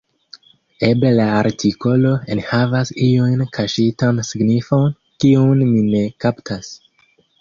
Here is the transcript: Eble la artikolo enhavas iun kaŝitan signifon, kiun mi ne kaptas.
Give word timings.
Eble 0.85 1.09
la 1.17 1.25
artikolo 1.41 2.13
enhavas 2.35 2.93
iun 3.09 3.45
kaŝitan 3.59 4.23
signifon, 4.31 4.89
kiun 5.25 5.63
mi 5.75 5.85
ne 5.93 6.03
kaptas. 6.27 6.73